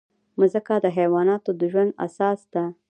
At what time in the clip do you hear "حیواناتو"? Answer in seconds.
0.97-1.51